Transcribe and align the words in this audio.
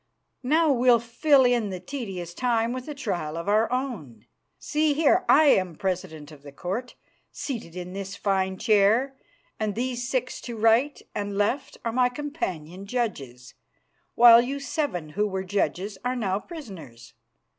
Now 0.41 0.73
we'll 0.73 0.97
fill 0.97 1.45
in 1.45 1.69
the 1.69 1.79
tedious 1.79 2.33
time 2.33 2.73
with 2.73 2.87
a 2.87 2.95
trial 2.95 3.37
of 3.37 3.47
our 3.47 3.71
own. 3.71 4.25
See 4.57 4.95
here, 4.95 5.23
I 5.29 5.43
am 5.49 5.75
president 5.75 6.31
of 6.31 6.41
the 6.41 6.51
court, 6.51 6.95
seated 7.31 7.75
in 7.75 7.93
this 7.93 8.15
fine 8.15 8.57
chair, 8.57 9.15
and 9.59 9.75
these 9.75 10.09
six 10.09 10.41
to 10.41 10.57
right 10.57 10.99
and 11.13 11.37
left 11.37 11.77
are 11.85 11.91
my 11.91 12.09
companion 12.09 12.87
judges, 12.87 13.53
while 14.15 14.41
you 14.41 14.59
seven 14.59 15.09
who 15.09 15.27
were 15.27 15.43
judges 15.43 15.99
are 16.03 16.15
now 16.15 16.39
prisoners. 16.39 17.13